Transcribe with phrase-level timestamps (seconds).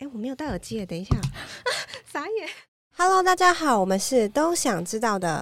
[0.00, 1.14] 哎，我没有戴耳机，等一下，
[2.10, 2.48] 傻眼。
[2.96, 5.38] Hello，大家好，我们是都想知道的。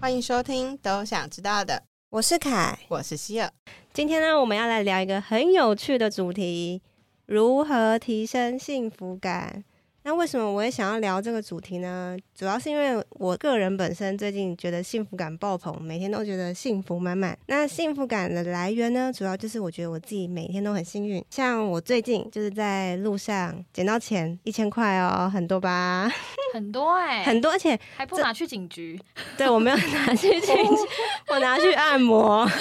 [0.00, 1.80] 欢迎收听都想知道的，
[2.10, 3.48] 我是凯，我是希尔。
[3.92, 6.82] 今天呢，我们要来聊一个很有趣的主题：
[7.26, 9.62] 如何提升幸福感。
[10.04, 12.16] 那为什么我也想要聊这个主题呢？
[12.36, 17.38] 主要是因为我个人本身最近觉得幸福感爆棚，每天都觉得幸福满满。
[17.46, 21.24] 那幸福感的来源呢，主要就是我觉得我自己每天都很幸运。
[21.30, 26.10] 像我最近就是在路上捡到钱一千块哦，很多吧？
[26.52, 29.00] 很多哎、欸，很多，而且还不拿去警局？
[29.38, 30.82] 对，我没有拿去警局，
[31.30, 32.44] 我拿去按摩。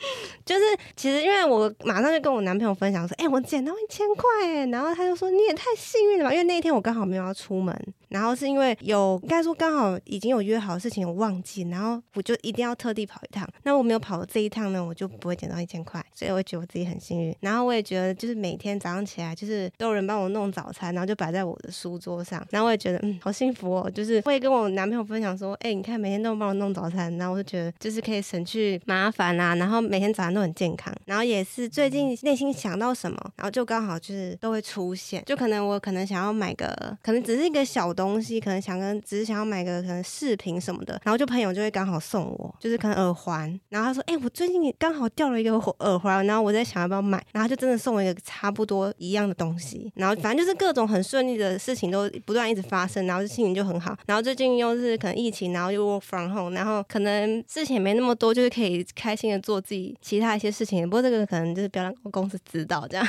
[0.44, 0.62] 就是
[0.96, 7.94] 其实，因为我马上就跟我男朋友分享说，哎、我捡到一千块哎，然后他就说你也太幸运了吧，因为那一天我刚好没有要出门。
[8.10, 13.48] 然后是因为有应该说刚好已经有约好的事情，我忘记，然后我就一定要特地跑一趟。
[13.62, 17.34] 那我没有跑这一趟呢，我就不会捡到一千块，所以我觉得我自己很幸运。
[17.40, 22.44] 然后我也觉得，就是每天早上起来，就是都有人帮我弄早餐，然后就摆在我的书桌上。
[22.50, 23.90] 然后我也觉得，嗯，好幸福哦。
[23.90, 29.54] 就是会跟我男朋友分享说，哎，你看每天都帮我弄早餐，然后我就觉得就是可以省去麻烦啊。
[29.54, 30.92] 然后每天早上都很健康。
[31.04, 35.22] 然后也是最近内心想到什么，然后就刚好就是都会出现。
[35.24, 63.06] 就可能我可能想要买个，可能只是一个小东西，可能想跟只是想要买个可能饰品什么的，然后就朋友就会刚好送我，就是可能耳环，然后他说，哎、我最近刚好掉了一个耳环，然后我在想要不要买，然后就真的送我一个差不多一样的东西，然后反正就是各种很顺利的事情都不断一直发生，然后就心情就很好，然后最近又是可能疫情，然后又 work from home，然后可能事情也没那么多，就是可以开心的做自己其他一些事情，不过这个可能就是不要让公司知道这样。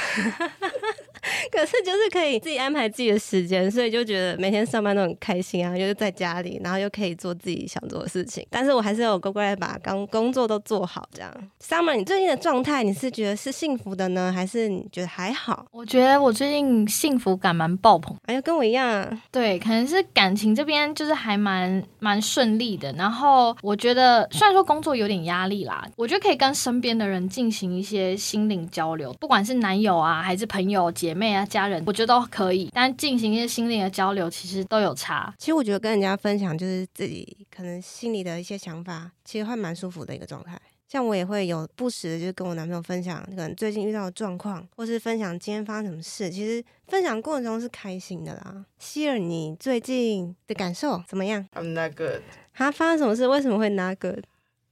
[1.52, 8.46] 可是就是可以自己安排自己的时间，所以就觉得每天上班都很开心啊，就是在家里，然后又可以做自己想做的事情。
[8.50, 11.32] 但是我还是有乖乖把刚工作都做好，这样。
[11.62, 15.66] Summer，你最近的状态，你是觉得是幸福的呢，还是你觉得还好？
[15.72, 18.16] 我觉得我最近幸福感蛮爆棚。
[18.26, 19.22] 哎呀，跟我一样。
[19.32, 22.92] 对，可能是感情这边就是还蛮蛮顺利的。
[22.94, 31.46] 然后我觉得虽然说工作有点压力啦，我觉得可以跟身边的人进行一些心灵交流，不管是男友啊，还是朋友、姐妹啊。
[31.46, 35.34] 家人，我觉得都可以，但进行一些心灵的交流，其实都有差。
[35.38, 40.58] 其实我觉得跟人家分享，就是自己可能心里的一些想法，其实会蛮舒服的一个状态。
[40.88, 46.30] 像我也会有不时的，就是跟我男朋友分享，可能最近遇到的状况，或是分享今天发生什么事。
[46.30, 48.66] 其实分享过程中是开心的啦。
[48.78, 52.22] 希尔，你最近的感受怎么样？I'm not good。
[52.54, 53.26] 他发生什么事？
[53.26, 54.26] 为什么会 not good？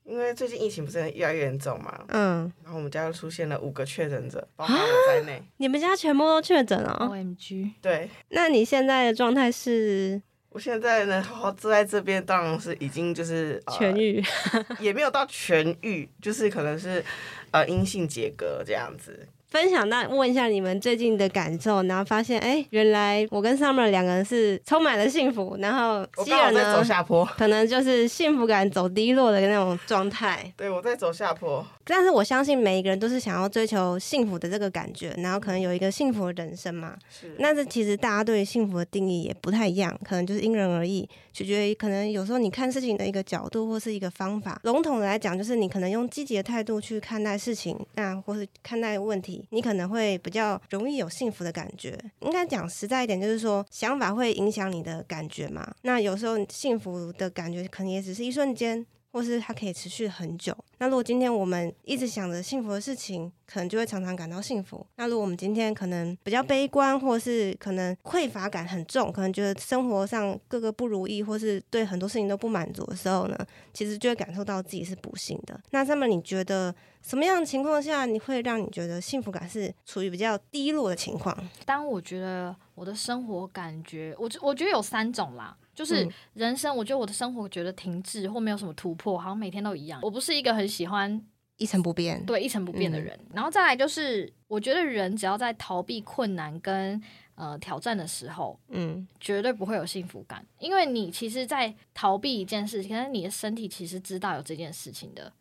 [0.09, 5.41] 因为最近疫情不是越来越严重嘛，嗯，然后我们家又出现了五个确诊者，包括我在内。
[5.57, 7.73] 你们家全部都确诊了？OMG！
[7.79, 10.19] 对，那你现在的状态是？
[10.49, 14.19] 我现在呢好好坐在这边，当然是已经就是痊愈，
[14.51, 17.05] 呃、也没有到痊愈，就是可能是
[17.51, 19.27] 呃阴性结隔这样子。
[19.49, 30.53] 分享那问一下你们最近的感受，然后发现哎，原来我跟 Summer 两个人是充满了幸福，然后希尔呢，我在走下坡，可能就是幸福感走低落的那种状态。
[30.55, 36.95] 对，我在走下坡，但是我相信每一个人都是想要追求幸福的这个感觉，然后可能有一个幸福的人生嘛。
[37.09, 37.35] 是。
[37.39, 44.59] 那这其实大家对于幸福的定义也不太一样，可能就是因人而异，取决于可能有时候你看事情的一个角度或是一个方法。
[44.63, 49.45] 笼统的来讲，就是你可能用积极的态度去看待事情，那或是看待问题。
[49.49, 51.97] 你可能会比较容易有幸福的感觉。
[52.19, 55.73] 应该讲实在一点，就是说想法会影响你的感觉嘛。
[55.81, 60.55] 那有时候幸福的感觉可能也只是一瞬间，或是它可以持续很久。
[60.77, 64.85] 那如果今天我们一直想着幸福的事情，可能就会常常感到幸福。
[64.95, 73.37] 那如果我们今天可能比较悲观，或是可能匮乏感很重，可能觉得生活上各个不如意，或是对很多事情都不满足的时候呢，
[73.73, 75.59] 其实就会感受到自己是不幸的。
[75.71, 81.35] 那上面你觉得什么样的情况下，你会让你觉得幸福感是处于比较低落的情况？
[81.65, 85.53] 当我觉得我的生活感觉，我我觉得有三种啦。
[85.75, 89.99] 就是人生，我觉得我的生活觉得停滞或没有什么突破，好像每天都一样。
[90.01, 91.21] 我不是一个很喜欢
[91.57, 93.13] 一成不变，对一成不变的人。
[93.23, 93.31] 嗯。
[93.33, 97.01] 然后再来就是，我觉得人只要在逃避困难跟
[97.35, 105.31] 呃挑战的时候，嗯，绝对不会有幸福感，因为你其实，在逃避一件事情，可是你的身体其实知道有这件事情的，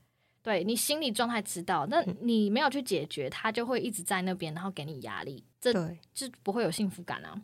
[0.43, 5.72] 对你心理状态知道，那你没有去解决，它就会一直在那边，然后给你压力，这
[6.14, 7.40] 就不会有幸福感啊。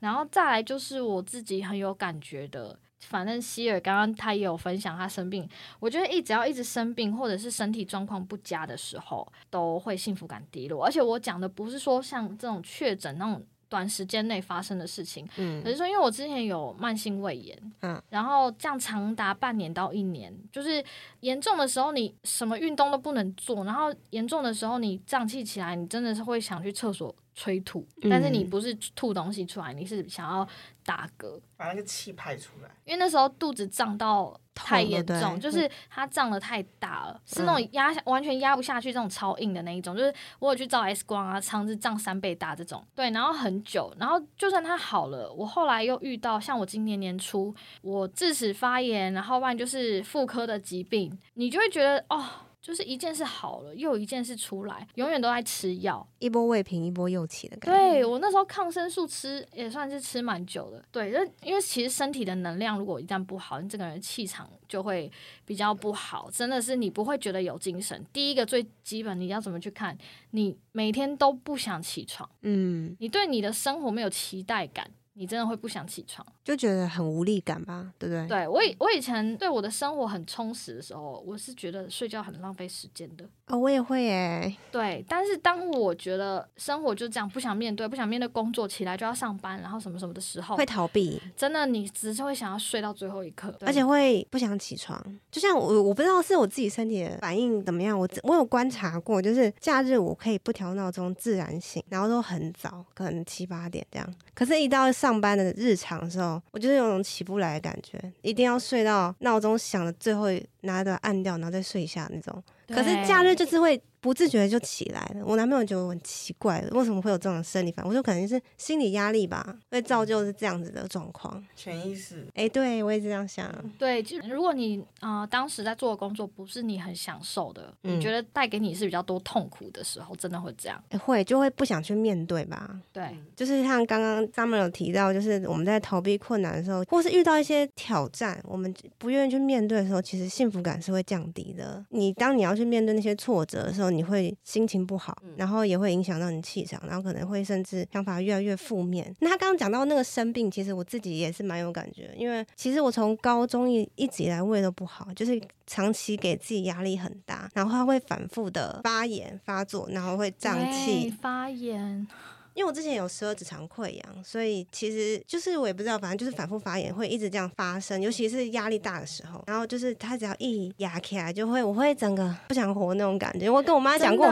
[0.00, 5.48] 然后再来就是我自己很有感觉的，反正希尔刚刚他也有分享他生病，
[5.80, 10.84] 我觉得一只要一直生病或者是身体状况不佳的时候，都会幸福感低落。
[10.84, 15.28] 而且我讲的不是说像这种确诊那种短时间内发生的事情。
[15.36, 20.84] 嗯，可是说，因为我之前有慢性胃炎，嗯，然后这样长达半年到一年，就是
[21.20, 27.12] 严重的时候你什么运动都不能做，然后严重的时候你胀气起来，你真的是会想去厕所。
[27.36, 30.48] 催吐，但是你不是吐东西出来，嗯、你是想要
[30.84, 32.70] 打嗝，把那个气排出来。
[32.84, 39.96] 因为那时候肚子胀到太严重，就是它胀得太大了，嗯、是那种压完全压不下去，这种超硬的那一种。
[39.96, 42.84] 就是我有去照 X 光啊，肠子胀三倍大这种。
[42.94, 52.24] 对，然后很久，然后就算它好了，我后来又遇到像我今年年初，我智齿发炎，然后不然就是妇科的疾病，你就会觉得哦。
[52.64, 57.78] 就是一件事好了，又一件事出来，永远都在吃药，一波未平一波又起的感觉。
[57.78, 61.10] 对，我那时候抗生素吃也算是吃蛮久的，对，
[61.42, 65.12] 因为其实身体的能量如果一旦不好，你整个人气场就会
[65.44, 68.02] 比较不好，真的是你不会觉得有精神。
[68.14, 69.94] 第一个最基本，你要怎么去看？
[70.30, 74.90] 你每天都不想起床，嗯，你对你的生活没有期待感。
[75.16, 78.26] 你真的会不想起床，就觉得很无力感吧，对不对？
[78.26, 83.24] 对，我以我以前对我的生活很充实的时候，我是觉得睡觉很浪费时间的。
[83.46, 84.56] 哦，我也会诶。
[84.72, 91.20] 对，但是当我觉得生活就这样，不想面对，不想面对工作，起来就要上班，然后什么什么的时候，会逃避。
[91.36, 95.00] 真的，你只是会想要睡到最后一刻，而且会不想起床。
[95.30, 97.96] 就像我，我不知道是我自己身体的反应怎么样。
[97.96, 104.14] 我我有观察过，就是假日我可以不调闹钟，自然醒，然后都很早，可能七八点这样。
[104.34, 110.28] 可是，一到上班的日常的时候，我就是有种起不来的感觉，一定要睡到闹钟响的最后，
[110.62, 112.42] 拿着按掉，然后再睡一下那种。
[112.68, 113.78] 可是假日就是会。
[114.04, 117.88] 不自觉就起来了，我男朋友觉得我很奇怪，为什么会有这种生理反应？
[117.88, 121.42] 我说可能是心理压力吧，会造就是这样子的状况。
[121.56, 123.50] 潜意识，哎、欸，对我也是这样想。
[123.78, 130.78] 对，就如果你啊、呃、当时在做的工作不是你很享受的，嗯、你觉得带给你是比较多痛苦的时候，真的会这样。
[130.90, 132.78] 欸、会就会不想去面对吧？
[132.92, 141.82] 对，就是像刚刚 Summer 有提到，就是我们在逃避困难的时候，或是遇到一些挑战，我们不愿意去面对的时候，其实幸福感是会降低的。
[141.88, 144.84] 你当你要去面对那些挫折的时候，你会心情。
[144.84, 149.10] 不好，然后也会影响到你气场，然后可能会甚至想法越来越负面。
[149.20, 162.06] 那他刚刚讲到那个生病，其实我自己也是蛮有感觉，因为其实我从高中一一直以来胃都不好，就是长期给自己压力很大，然后他会反复的发炎发作，然后会胀气发炎。
[162.54, 169.42] 因为我之前有十二指肠溃疡，所以其实就是我也不知道，反正就是反复发炎，会一直这样发生，尤其是压力大的时候。
[169.46, 173.50] 然后就是他只要一压起来，就会我会整个不想活那种感觉。
[173.50, 174.26] 我跟我妈讲过，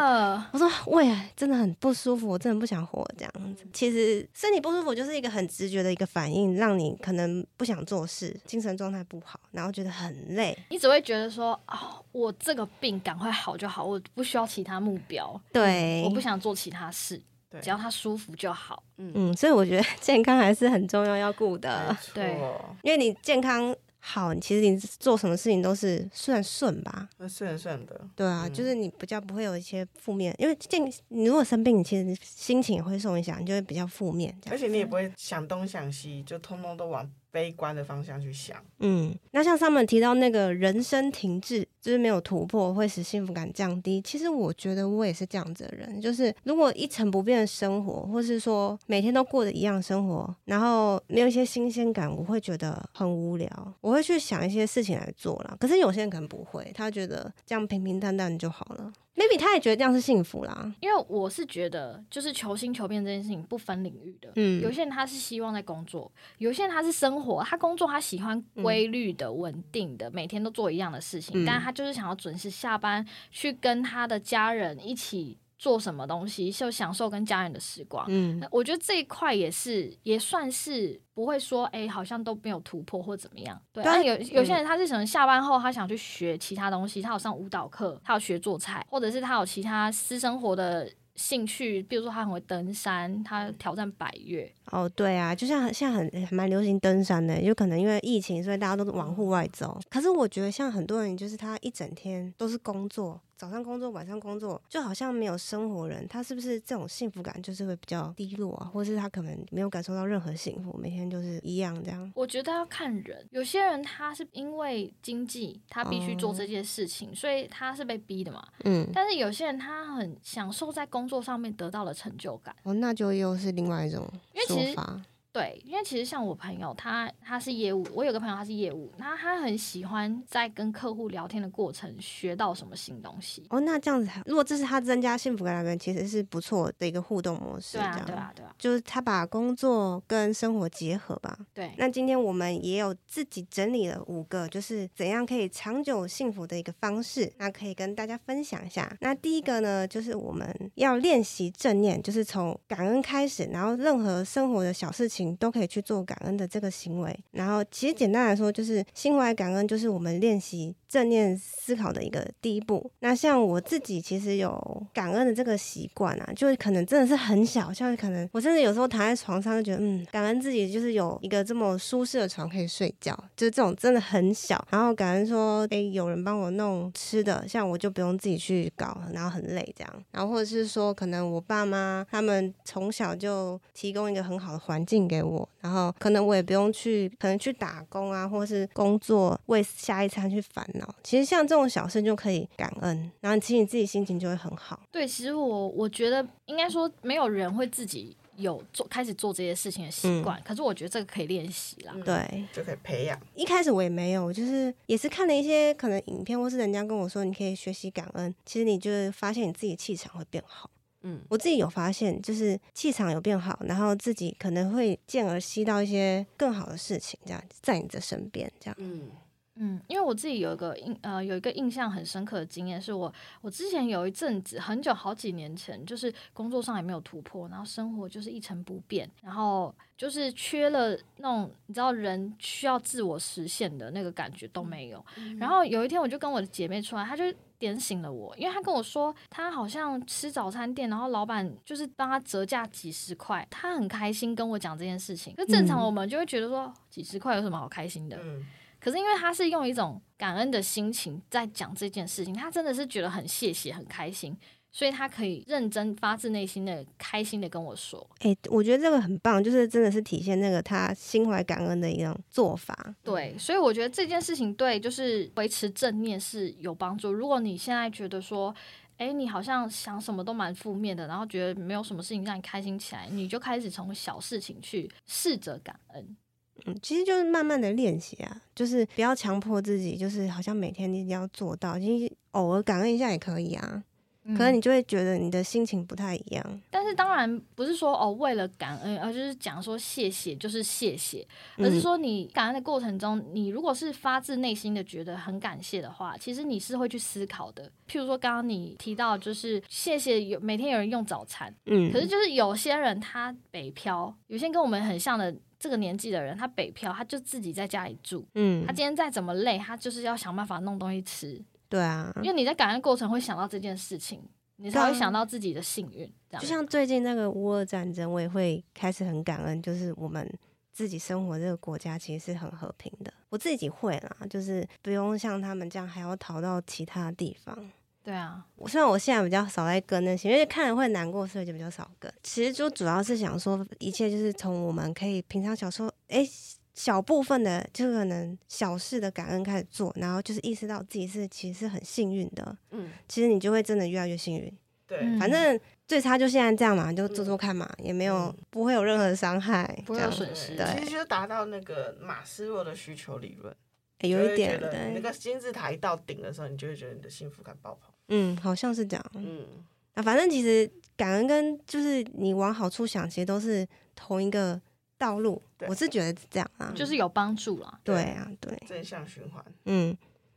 [0.52, 3.66] 我说胃真的很不舒服，我真的不想活这样子。
[3.72, 10.56] 其实身体不舒服就是一个很直觉的一个反应，让你可能不想做事，精神状态不好，然后觉得很累。
[10.70, 17.20] 你只会觉得说啊、哦，我这个病赶快好就好，我不需要其他目标，对，我不想做其他事。
[17.60, 19.12] 只要他舒服就好，嗯。
[19.14, 21.96] 嗯，所以我觉得 健康还是很重要，要顾的。
[22.14, 22.38] 对，
[22.82, 28.00] 因为你健康好，其实你做什么事情都是顺顺吧，顺顺的。
[28.16, 34.36] 对啊，嗯、就是你比较不会有一些负面，因为健你如果生病，你其实心情也会受影响，你就会比较负面。
[34.50, 38.56] 而且你也不会想东想西，就通通都往悲观的方向去想。
[38.78, 41.66] 嗯，那像上面提到那个人生停滞。
[41.82, 44.00] 就是没有突破会使幸福感降低。
[44.02, 53.74] 其实我觉得我也是这样子的人，就是如果一成不变的生活，或是说每天都过的一样生活，然后没有一些新鲜感，我会觉得很无聊。
[53.80, 55.56] 我会去想一些事情来做啦。
[55.58, 58.92] 可是有些人可能不会，他觉得这样平平淡淡就好了。
[59.16, 60.72] Maybe 他也觉得这样是幸福啦。
[60.80, 64.30] 因为我是觉得，就是求新求变这件事情不分领域的。
[64.36, 71.72] 嗯，有些人他是希望在工作，有些人他是生活，他工作他喜欢规律的、稳定的，每天都做一样的事情，嗯、但他。
[71.72, 78.04] 就是想要准时下班，去跟他的家人一起做什么东西，就享受跟家人的时光。
[78.08, 83.62] 嗯，我觉得这一块也是，也算是不会说，哎、欸，好像都没有突破或怎么样。
[83.72, 90.90] 对，但有有些人他是可能下班后，他想去学其他东西，他有上舞蹈课，他有学做菜，或者是他有其他私生活的。
[91.14, 94.50] 兴趣，比如说他很会登山，他挑战百越。
[94.70, 99.78] 哦，对啊，就像现在很蛮流行登山的，有可能因为疫情，所以大家都往户外走。
[99.90, 103.20] 可是我觉得像很多人，就是他一整天都是工作。
[103.42, 108.70] 早上工作，晚上工作，就好像没有生活人，他是不是这种幸福感就是会比较低落啊？
[108.72, 112.12] 或是他可能没有感受到任何幸福，每天就是一样这样？
[112.14, 118.46] 我觉得要看人，有些人他是因为经济，他必须做这件事情，哦、所以他是被逼的嘛。
[118.62, 118.88] 嗯。
[118.94, 122.54] 但是有些人他很享受在工作上面得到的成就感。
[122.62, 124.08] 哦，那就又是另外一种
[124.46, 125.02] 说法。
[125.32, 133.46] 对，因为其实像我朋友，他他是业务，我有个朋友他是业务，那他很喜欢在跟客户聊天的过程学到什么新东西。
[133.48, 137.78] 哦，那这样子，如果这是他增加幸福感来源，其实是不错的一个互动模式。
[137.78, 141.34] 对啊，对啊，对啊，就是他把工作跟生活结合吧。
[141.54, 141.72] 对。
[141.78, 148.94] 那今天我们也有自己整理了五个，就是怎样可以长久幸福的一个方式，那可以跟大家分享一下。
[149.00, 155.21] 那第一个呢，就是我们要练习正念，就是从感恩开始，然后任何生活的小事情。
[155.36, 162.90] 都可以去做感恩的这个行为，然后其实简单来说，就是心怀感恩，就是我们练习正念思考的一个第一步。
[163.00, 174.66] 那像我自己其实有感恩的这个习惯啊，就是可能真的是很小，像可能我甚至有时候躺在床上就觉得，嗯，感恩自己就是有一个这么舒适的床可以睡觉，就是这种真的很小。
[174.70, 180.04] 然后感恩说，哎，有人帮我弄吃的，像我就不用自己去搞，然后很累这样。
[180.10, 185.02] 然后或者是说，可能我爸妈他们从小就提供一个很好的环境。
[185.12, 190.94] 给我，然后可能我也不用去，可能去打工啊，或是工作为下一餐去烦恼。
[191.02, 194.80] 其实像这种小事就可以感恩，然后其实你自己心情就会很好。
[194.90, 203.20] 对，其实我我觉得应该说没有人会自己有做开始做这些事情的习惯，嗯、可是我觉得这个可以练习啦，对，就可以培养。
[203.34, 210.70] 一开始我也没有，就是也是看了一些可能影片，或是人家跟我说你可以学习感恩，其实你就是发现你自己气场会变好。
[211.02, 218.76] 嗯，我自己有发现，就是气场有变好，然后自己可能会进而吸到一些更好的事情，这样在你的身边，这样。
[218.78, 219.10] 嗯
[219.56, 235.04] 嗯，因为我自己有一个印呃有一个印象很深刻的经验，是我我之前有一阵子很久好几年前，就是工作上也没有突破，然后生活就是一成不变，然后就是缺了那种你知道人需要自我实现的那个感觉都没有。
[235.16, 237.24] 嗯、然后有一天我就跟我的姐妹出来，她就。
[237.62, 245.34] 点醒了我，因为他跟我说，他好像吃早餐店，然后老板就是帮他折价几十块，他很开心跟我讲这件事情。
[245.36, 248.18] 就正常我们就会觉得说，几十块有什么好开心的？
[248.20, 248.44] 嗯。
[248.80, 254.36] 可是因为他是用一种感恩的心情在讲这件事情，他真的是觉得很谢谢，很开心。
[254.74, 262.74] 所以他可以认真、发自内心的、开心的跟我说：“哎、欸，我觉得这个很棒，就是真的是体现那个他心怀感恩的一种做法。”
[263.04, 267.12] 对，所以我觉得这件事情对就是维持正念是有帮助。
[267.12, 268.54] 如果你现在觉得说，
[268.96, 276.16] 哎、欸，你好像想什么都蛮负面的，然后觉得没有什么事情让你开心起来，你就开始从小事情去试着感恩。
[276.64, 283.82] 嗯，其实就是慢慢的练习啊，就是不要强迫自己，就是好像每天一定要做到，其实偶尔感恩一下也可以啊。
[284.24, 291.26] 可能你就会觉得你的心情不太一样，嗯、但是当然不是说哦，为了感恩，而就是讲说谢谢就是谢谢，
[291.58, 297.70] 而是说你感恩的过程中，你如果是发自内心的觉得很感谢的话，其实你是会去思考的。
[297.88, 311.42] 譬如说刚刚你提到就是谢谢有每天有人用早餐，嗯，可是就是有些人他北漂，有些跟我们很像的这个年纪的人，他北漂他就自己在家里住，嗯，他今天再怎么累，他就是要想办法弄东西吃。
[311.72, 314.22] 对啊，因为你在感恩过程会想到这件事情，
[314.56, 316.00] 你才会想到自己的幸运。
[316.28, 320.30] 这样，就像最近那个乌俄战争，我也会开始很感恩，就是我们
[320.70, 323.10] 自己生活这个国家其实是很和平的。
[323.30, 327.58] 我自己会啦，就是不用像他们这样还要逃到其他地方。
[328.04, 332.12] 对啊，我虽然我现在比较少在跟那些，因为看了会难过，所以就比较少跟。
[332.22, 336.28] 其实就主要是想说，一切就是从我们可以平常小时候，哎。
[336.74, 342.56] 小部分的就可能小事的感恩开始做，然后就是意识到自己是其实是很幸运的。
[342.70, 344.50] 嗯，其实你就会真的越来越幸运。
[344.86, 350.56] 对，反正最差就现在这样嘛，就做做看嘛，嗯、也没有、嗯、不会有任何的伤害，不会有损失。
[350.56, 353.54] 对，其实就是达到那个马斯洛的需求理论、
[353.98, 354.92] 欸，有一点对。
[354.94, 357.90] 那个金字塔一到顶的时候，你就会觉得你的幸福感爆棚。
[358.08, 359.06] 嗯，好像是这样。
[359.14, 359.46] 嗯，
[359.94, 364.58] 啊，反正其实感恩跟就是你往好处想，其实都是同一个。
[365.02, 367.80] 道路，我是觉得是这样啊，就是有帮助了。
[367.82, 369.44] 对啊，对，正向循环。
[369.64, 369.96] 嗯，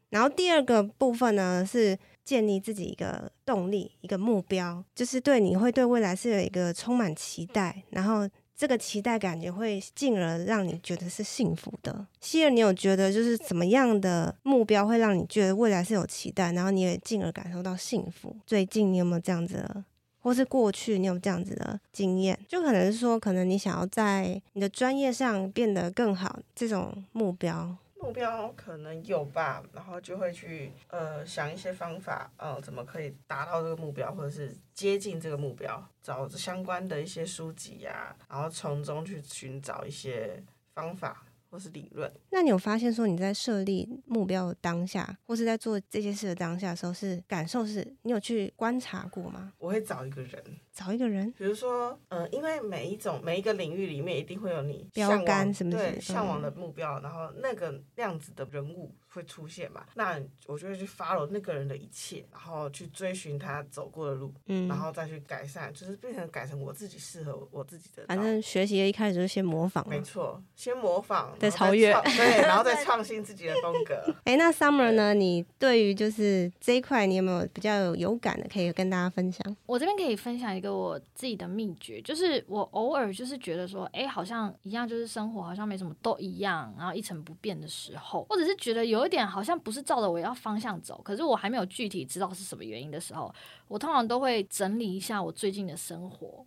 [0.10, 12.08] 然后第二个部分呢，是建立自己一个动力，一个目标，就是对你会对未来是有一个充满期待，然后这个期待感觉会进而让你觉得是幸福的。
[12.20, 18.36] 希尔，你有觉得就是怎么样的目标会让你觉得未来是有期待，然后你也进而感受到幸福？
[18.48, 19.84] 最近你有没有这样子的？
[20.26, 40.42] 或是过去你有这样子的经验，就可能是说，可能你想要在你的专业上变得更好，这种目标，目标可能有吧，然后就会去呃想一些方法，呃，怎么可以达到这个目标，或者是接近这个目标，找相关的一些书籍呀、然后从中去寻找一些
[40.74, 41.24] 方法。
[41.56, 49.54] 或是理论，那你有发现说你在设立目标的当下，或是在做这些事的当下的时候，是感受是，你有去观察过吗？
[49.58, 50.44] 我会找一个人
[50.76, 59.86] 找一个人，比如说，嗯、呃，因为每一种每一个领域里面一定会有你标杆什么对向往的目标，然后那个样子的人物会出现嘛？
[59.96, 68.04] 那我就会去 follow 那个人的一切，然后去追寻他走过的路，嗯，然后再去改善，就是变成改成我自己适合我自己的。
[68.08, 73.96] 反正学习一开始就是先模仿，没错，先模仿再超越，对， 然后再创新自己的风格。
[74.26, 75.14] 哎、欸，那 Summer 呢？
[75.14, 79.56] 你对于就是这一块，你有没有比较有有感的，可以跟大家分享？
[79.66, 89.86] 我这边可以分享一个我自己的秘诀，就是我偶尔就是觉得说，哎、欸，好像一样，就是生活好像没什么都一样，然后一成不变的时候，或者是觉得有一点好像不是。
[89.86, 93.32] 照着我要方向走，可是我还没有具体知道是什么原因的时候，
[93.68, 96.44] 我通常都会整理一下我最近的生活。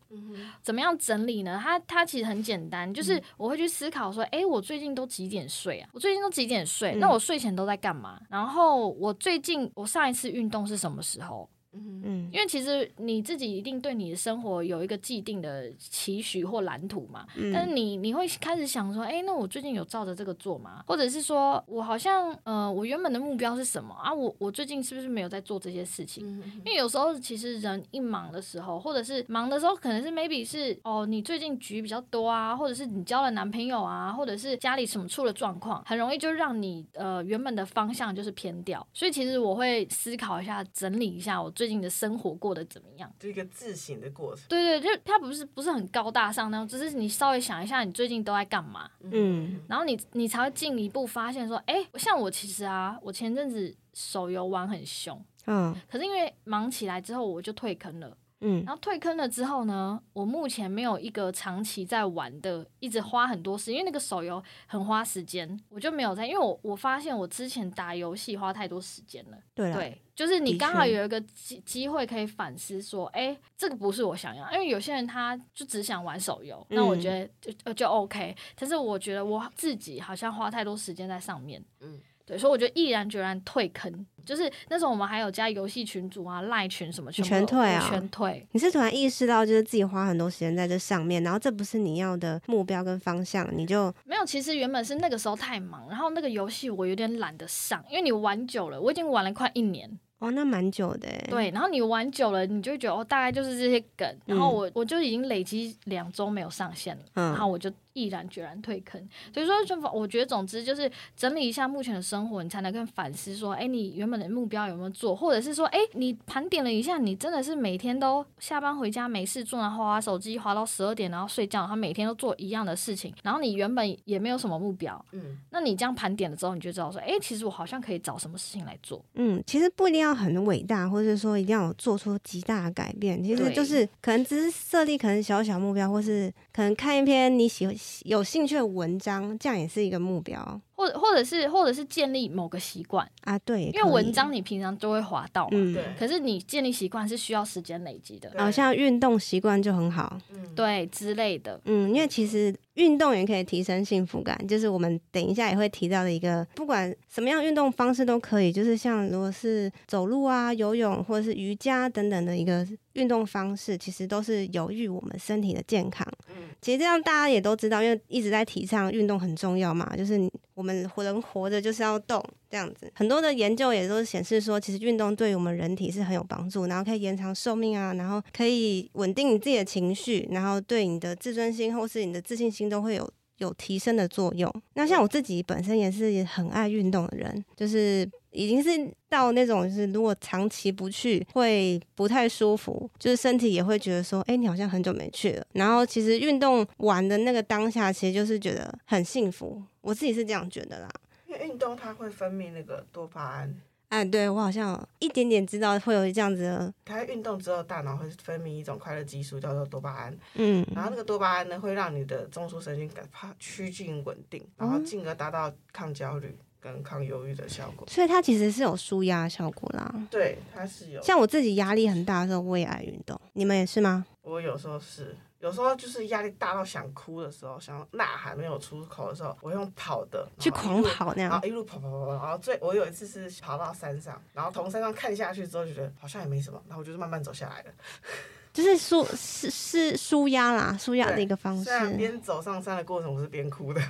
[0.61, 1.57] 怎么样整理呢？
[1.63, 5.89] 它它其实很简单，就是我会去思考说，哎、欸，我最近都几点睡啊？
[5.93, 6.97] 我最近都几点睡？
[6.97, 8.21] 那我睡前都在干嘛？
[8.29, 11.49] 然后我最近我上一次运动是什么时候？
[11.73, 20.83] 嗯，因为其实你自己一定对你的生活有一个既定的期许或蓝图嘛，嗯、但是你你会开始想说，哎、欸，那我最近有照着这个做吗？
[20.87, 24.13] 或者是说我好像，呃，我原本的目标是什么啊？
[24.13, 26.27] 我我最近是不是没有在做这些事情？
[26.27, 38.87] 嗯、因为有时候其实人一忙的时候，或者是忙的时候，可能是 maybe 是哦，你最近局比较多啊，或者是你交了男朋友啊，或者是家里什么出了状况，很容易就让你呃原本的方向就是偏掉。
[38.95, 43.13] 所以其实我会思考一下，整理一下我最近的生活过得怎么样？
[43.19, 44.45] 就一个自省的过程。
[44.49, 48.89] 对对，就它不是不是很高大上那种，只是你稍微想一下，你最近都在干嘛？
[49.01, 58.17] 嗯，然后你你才会进一步发现说，哎，像我其实啊，我前阵子手游玩很凶，嗯，可是因为忙起来之后，我就退坑了。
[58.41, 69.39] 嗯，然后退坑了之后呢，我目前没有一个长期在玩的，一直花很多时间，因为那个手游很花时间，我就没有在，因为我我发现我之前打游戏花太多时间了。
[69.55, 82.01] 对，对，就是你刚好有一个机机会可以反思说，哎，这个不是我想要，因为有些人他就只想玩手游，那我觉得就就 OK，但是我觉得我自己好像花太多时间在上面，嗯。
[82.29, 83.91] 对，所以我就毅然决然退坑，
[84.23, 88.47] 就是那时候我们还有加游戏群组啊、赖群什么全，全退啊，全退。
[88.53, 94.27] 你是突然意识到，就是自己花很多时间在这上面，然后这不是你要的目标跟方向，你就没有。
[94.27, 99.99] 其实原本是那个时候太忙，然后那个游戏我有点懒得上，因为你玩久了，我已经玩了快一年。
[100.19, 101.09] 哦，那蛮久的。
[101.31, 107.73] 对，然后你玩久了，你就觉得哦，大概就是这些梗，然后我、嗯、我就已经累积两周没有上线了，嗯、然后我就。
[107.99, 109.01] 毅然决然退坑，
[109.33, 137.67] 所以说，就我觉得，总之就是整理一下目前的生活，你才能更反思说，哎，你原本的目标有没有做，或者是说，哎，你盘点了一下，你真的是每天都下班回家没事做，然后滑手机滑到十二点，然后睡觉，他每天都做一样的事情，然后你原本也没有什么目标，嗯，那你这样盘点了之后，你就知道说，哎，其实我好像可以找什么事情来做，嗯，其实不一定要很伟大，或者说一定要做出极大的改变，其实就是可能只是设立可能小小目标，或是可能看一篇你喜
[138.05, 138.67] 有兴趣的。
[138.67, 140.61] 文章，这样也是一个目标。
[140.79, 145.85] 或者或者是或者是建立某个习惯啊，对，因为文章你平常都会滑到嘛，嗯，对。
[145.99, 166.07] 可是你建立习惯是需要时间累积的，好像运动习惯就很好，嗯，对之类的，嗯，因为其实运动也可以提升幸福感，就是我们等一下也会提到的一个，不管什么样运动方式都可以，就是像如果是走路啊、游泳或者是瑜伽等等的一个运动方式，其实都是有益我们身体的健康。
[166.29, 170.31] 嗯，其实这样大家也都知道，因为一直在提倡运动很重要嘛，就是你。
[170.59, 172.91] 我们们活人活着就是要动，这样子。
[172.95, 184.53] 很多的研究也都显示说，其实运动对于我们人体是很有帮助，然后可以延长寿命啊，然后可以稳定你自己的情绪，然后对你的自尊心或是你的自信心都会有有提升的作用。
[184.75, 188.71] 那像我自己本身也是很爱运动的人，就是已经是
[189.09, 195.47] 到那种就是如果长期不去会不太舒服，就是身体也会觉得说，哎，你好像很久没去了。
[195.53, 199.63] 然后其实运动完的那个当下，其实就是觉得很幸福。
[199.89, 200.89] 我自己是这样觉得啦，
[201.27, 203.55] 因为运动它会分泌那个多巴胺。
[203.89, 206.71] 哎，对，我好像一点点知道会有这样子的。
[206.85, 210.19] 它运动之后，大脑会分泌一种快乐激素，叫做多巴胺。
[210.35, 217.89] 嗯，然后那个多巴胺呢，会让你的中枢神经感怕趋近稳定，然后进而达到抗焦虑跟抗忧郁的效果。
[217.89, 220.07] 所以它其实是有舒压效果啦。
[220.11, 221.01] 对，它是有。
[221.01, 223.19] 像我自己压力很大的时候，我也爱运动。
[223.33, 224.05] 你们也是吗？
[224.21, 225.17] 我有时候是。
[225.41, 237.73] 有时候就是压力大到想哭的时候，想呐喊没有出口的时候，我用跑的去狂跑那样，然后一路跑跑跑跑，然后最我有一次是跑到山上，然后从山上看下去之后，觉得好像也没什么，然后我就是慢慢走下来的，
[238.53, 241.65] 就是舒是是舒压啦，舒压的一个方式。
[241.65, 243.81] 虽然边走上山的过程我是边哭的。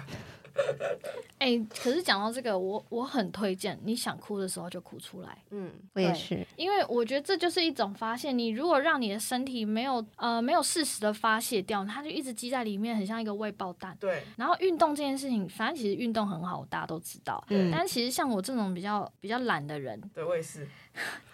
[1.39, 5.39] 哎、欸，可是讲到这个，我我很推荐，你想哭的时候就哭出来。
[5.51, 8.33] 嗯，我也是，因为我觉得这就是一种发泄。
[8.33, 13.97] 你如果让你的身体没有呃没有适时的发泄掉，它就一直积在里面，很像一个未爆弹。
[14.01, 14.23] 对。
[14.37, 17.43] 然后运动这件事情，反正其实运动很好，大家都知道。
[17.51, 17.71] 嗯。
[17.71, 20.69] 但其实像我这种比较比较懒的人，对，我也是。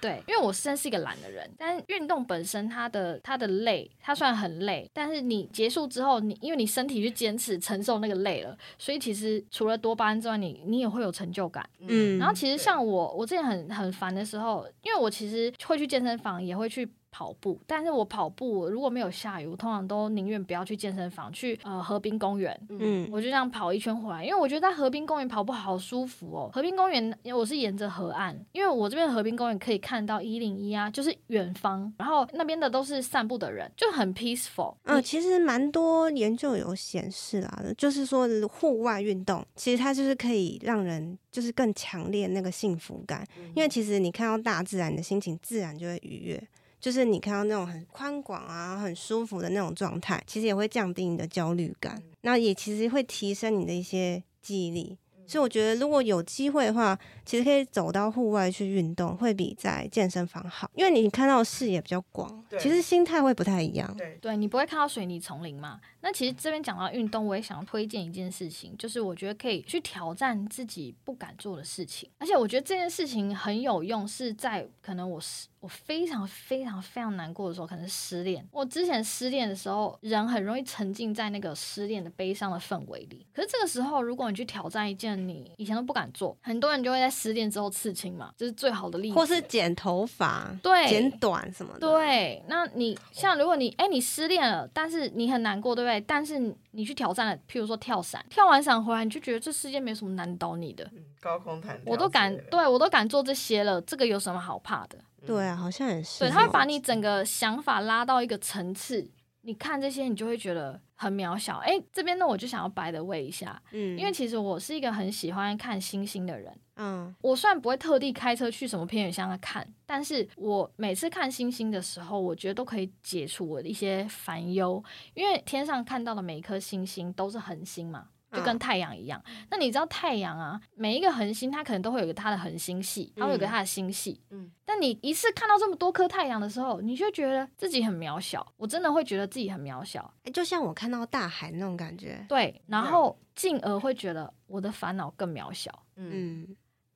[0.00, 11.68] 对，因为我真是一个懒的人，但是运动本身它的它的累，它虽然很累，但是你结束之后，你因为你身体去坚持承受那个累了，所以其实除了多巴胺之外，你你也会有成就感。
[11.80, 16.88] 嗯，然后其实像我，我之前很很烦的时候，因为我其实会去健身房，也会去。
[17.14, 26.50] 跑步，但是我跑步如果没有下雨，我通常都宁愿不要去健身房，去呃河滨公园，嗯，我就这样跑一圈回来，因为我觉得在河滨公园跑步好舒服哦。
[26.52, 34.74] 河滨公园，因为我是沿着河岸，因为我这边河滨公园可以看到一零一啊，就是远方，然后那边的都是散步的人，就很 peaceful。
[34.82, 46.48] 嗯，其实蛮多研究有显示啦，就是说户外运动其实它就是可以让人就是更强烈那个幸福感，嗯，因为其实你看到大自然，你的心情自然就会愉悦。
[46.84, 54.98] 就是你看到那种很宽广啊、很舒服的那种状态，其实也会降低你的焦虑感，那也其实会提升你的一些记忆力。
[55.26, 63.90] 所以我觉得，如果有机会的话，其实可以走到户外去运动，会比在健身房好，因为你看到的视野比较广，其实心态会不太一样。
[63.96, 65.80] 对，对你不会看到水泥丛林嘛？
[66.04, 78.46] 那其实这边讲到运动，我也想要推荐一件事情，就是我觉得可以去挑战自己不敢做的事情，而且我觉得这件事情很有用，是在可能我失我非常非常非常难过的时候，可能是失恋。
[78.52, 83.26] 我之前失恋的时候，人很容易沉浸在那个失恋的悲伤的氛围里。
[83.32, 89.14] 可是这个时候，如果你去挑战一件你以前都不敢做，很多人就会在失恋之后刺青嘛，这、就是最好的例子。
[89.14, 91.78] 或是剪头发，对，剪短什么的。
[91.78, 95.93] 对，那你像如果你哎、欸、你失恋了，但是你很难过，对不对？
[96.00, 96.38] 但是
[96.72, 100.90] 你去挑战了，譬如说跳伞，跳完伞回来，你就觉得这世界没什么难倒你的。
[101.20, 104.98] 高空弹，我都敢，对我都敢做这些了，这个有什么好怕的？
[105.26, 106.20] 对啊，好像也是。
[106.20, 111.56] 对，他会把你整个想法拉到一个层次，你看这些，你就会觉得很渺小。
[111.58, 124.82] 哎，这边呢，我就想要 by the way 一下，嗯，因为其实我是一个很喜欢看星星的人，嗯，我虽然不会特地开车去什么偏远乡看，但是我每次看星星的时候，我觉得都可以解除我的一些烦忧，
[125.14, 128.08] 因为天上看到的每一颗星星都是恒星嘛。
[128.32, 134.20] 就跟太阳一样，那你知道太阳啊，每一个恒星它可能都会有个它的恒星系，它会有个它的星系。
[134.30, 138.44] 嗯，但你一次看到这么多颗太阳的时候，你就觉得自己很渺小。
[138.56, 142.26] 我真的会觉得自己很渺小，欸，就像我看到大海那种感觉。
[142.28, 145.70] 对，然后进而会觉得我的烦恼更渺小。
[145.94, 146.44] 嗯，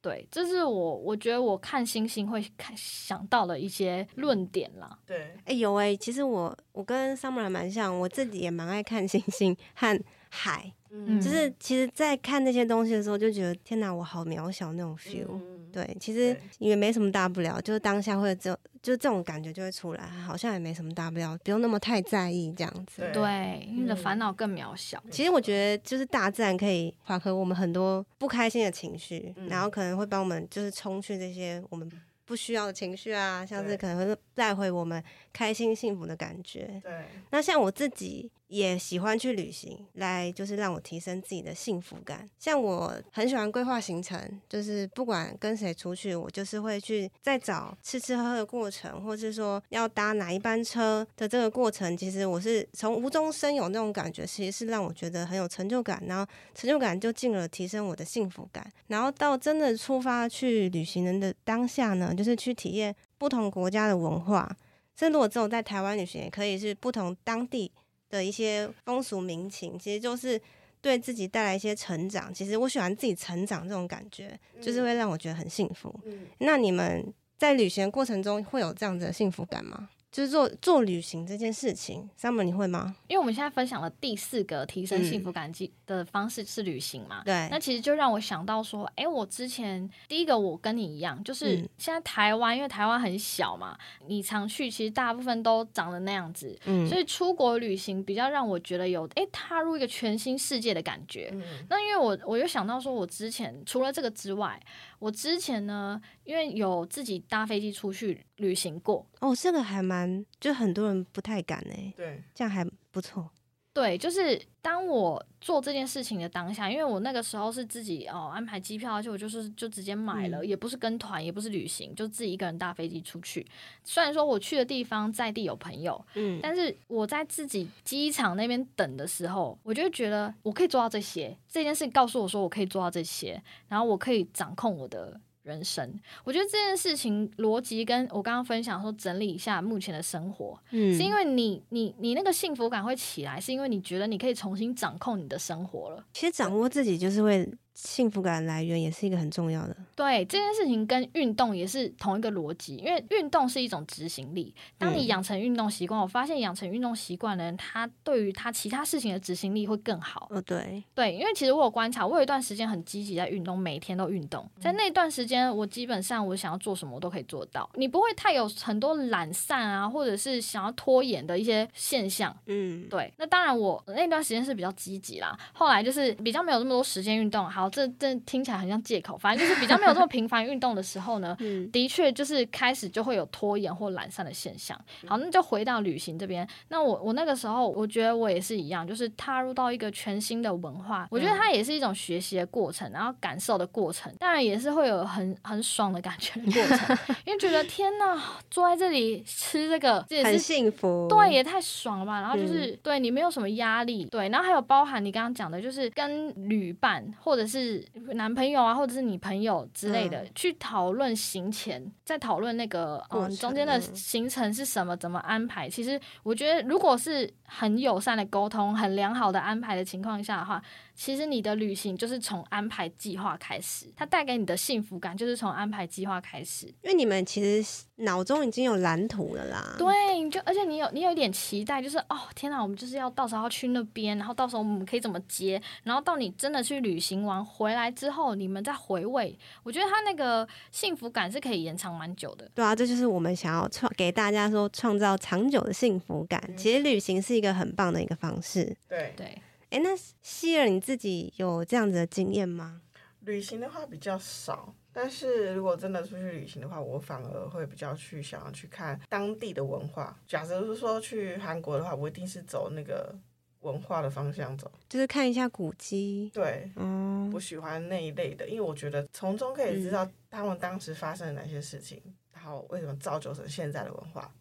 [0.00, 4.98] 对，这是我我觉得我看星星会看想到的一些论点啦。
[5.04, 10.72] 对，哎、欸、有哎、欸，其实我我跟 Summer 蛮像，我自己也蛮爱看星星和海。
[10.90, 15.26] 嗯，就是其实，在看那些东西的时候，就觉得天哪，我好渺小那种 feel。
[15.28, 23.02] 嗯、对，其实也没什么大不了，就是当下会这，就这种感觉就会出来，好像也没什么大不了，不用那么太在意这样子。
[23.12, 25.02] 对，你的烦恼更渺小。
[25.10, 31.90] 其实我觉得，就是大自然可以缓和我们很多不开心的情绪，嗯、然后可能会帮我们就是冲去这些我们
[32.24, 36.80] 不需要的情绪啊，像是可能会带回我们开心幸福的感觉。
[36.82, 38.30] 对，那像我自己。
[38.48, 42.28] 也喜欢去旅行，来就是让我提升自己的幸福感。
[42.38, 51.94] 像我很喜欢规划行程，就是不管跟谁出去，我就是会去在找吃吃喝喝的过程，或是说要搭哪一班车的这个过程。
[51.94, 58.66] 其实我是从无中生有那种感觉，其实是让我觉得很有成就感，然后成就感就进而提升我的幸福感。
[58.86, 64.56] 然后到真的出发去旅行人的当下呢，就是去体验不同国家的文化。
[64.96, 67.70] 甚至如果只有在台湾旅行，也可以是不同当地。
[68.08, 70.40] 的一些风俗民情，其实就是
[70.80, 72.32] 对自己带来一些成长。
[72.32, 75.94] 其实我喜欢自己成长这种感觉，就是会让我觉得很幸福。
[76.04, 79.90] 嗯，那你们在旅行过程中会有这样子的幸福感吗？
[80.10, 82.96] 就是做做旅行这件事情，Summer 你会吗？
[83.08, 85.52] 因为我们现在分享的第四个提升幸福感
[85.86, 87.22] 的方式是旅行嘛。
[87.24, 101.30] 对、嗯，那其实就让我想到说，哎、欸，我之前第一个我跟你一样，就是现在台湾，因为台湾很小嘛，你常去，其实大部分都长得那样子，嗯，所以出国旅行比较让我觉得有哎、欸、踏入一个全新世界的感觉。
[101.32, 104.58] 嗯、那因为我我又想到说，我之前除了这个之外。
[105.00, 113.30] 我之前呢，因为有自己搭飞机出去旅行过，哦，这个还蛮，就很多人不太敢哎，对，这样还不错。
[113.72, 123.46] 对，就是当我做这件事情的当下，因为我那个时候是自己哦安排机票，而且我就是就直接买了，嗯、也不是跟团，也不是旅行，就自己一个人搭飞机出去。
[123.84, 131.34] 虽然说我去的地方在地有朋友，嗯，但是我在自己机场那边等的时候，我就觉得我可以做到这些。
[131.48, 135.18] 这件事告诉我说我可以做到这些，然后我可以掌控我的。
[135.48, 146.04] 人生，我觉得这件事情逻辑跟我刚刚分享说整理一下目前的生活，嗯，是因为你你你那个幸福感会起来，是因为你觉得你可以重新掌控你的生活了。
[146.12, 147.50] 其实掌握自己就是会。
[147.78, 149.76] 幸福感来源也是一个很重要的。
[149.94, 154.52] 对，这件事情跟运动也是同一个逻辑，因为运动是一种执行力。
[154.76, 160.26] 当你养成运动习惯，嗯、我发现养成运动习惯的人，他对于他其他事情的执行力会更好。
[160.30, 164.44] 哦，对，对，因为其实我有观察，我有一段时间很积极在运动，每天都运动。
[164.60, 167.70] 在那段时间，我基本上我想要做什么，我都可以做到。
[167.74, 172.36] 你不会太有很多懒散啊，或者是想要拖延的一些现象。
[172.46, 173.12] 嗯，对。
[173.18, 175.38] 那当然，我那段时间是比较积极啦。
[175.52, 177.48] 后来就是比较没有那么多时间运动。
[177.48, 177.67] 好。
[177.70, 184.78] 这这听起来很像借口，反正就是比较没有这么 频繁运动的时候呢，嗯、的确就是开始就会有拖延或懒散的现象。
[185.06, 186.46] 好，那就回到旅行这边。
[186.68, 202.20] 那我我那个时候，我觉得我也是一样，就是踏入到一个全新的文化，我觉得它也是一种学习的过程，然后感受的过程，当然也是会有很很爽的感觉的过程， 因为觉得天呐，坐在这里吃这个，这也是很幸福，对，也太爽了吧。
[202.20, 207.57] 然后就是、嗯、对你没有什么压力，对，然后还有包含你刚刚讲的，就是跟旅伴或者是。
[207.58, 215.68] 是男朋友啊，或者是女朋友之类的，嗯、去讨论行前，再讨论那个嗯中间的行程是什么，怎么安排。
[215.68, 220.62] 其实我觉得，如果是很友善的沟通，很良好的安排的情况下的话。
[220.98, 226.66] 其实你的旅行就是从安排计划开始，它带给你的幸福感就是从安排计划开始。
[226.82, 229.76] 因为你们其实脑中已经有蓝图了啦。
[229.78, 242.50] 对，你就而且你有你有一点期待，就是哦天哪，我们就是要到时候要去那边，然后到时候我们可以怎么接，然后到你真的去旅行完回来之后，你们再回味，我觉得它那个幸福感是可以延长蛮久的。
[242.52, 246.42] 对啊，这就是我们想要创给大家说创造长久的幸福感。
[246.48, 248.76] 嗯、其实旅行是一个很棒的一个方式。
[248.88, 249.40] 对对。
[249.70, 249.90] 哎，那
[250.22, 252.80] 希尔你自己有这样子的经验吗？
[253.20, 260.18] 旅行的话比较少，但是如果真的出去旅行的话，我反而会比较去想要去看当地的文化。
[260.26, 263.14] 假设是说去韩国的话，我一定是走那个
[263.60, 266.30] 文化的方向走，就是看一下古迹。
[266.32, 274.32] 对，嗯，我喜欢那一类的，因为我觉得从中可以知道他们当时发生了哪些事情，嗯、然后为什么造就成现在的文化。